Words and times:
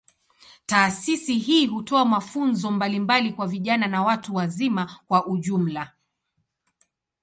Taasisi 0.65 1.37
hii 1.37 1.65
hutoa 1.67 2.05
mafunzo 2.05 2.71
mbalimbali 2.71 3.33
kwa 3.33 3.47
vijana 3.47 3.87
na 3.87 4.03
watu 4.03 4.35
wazima 4.35 4.99
kwa 5.07 5.25
ujumla. 5.27 5.91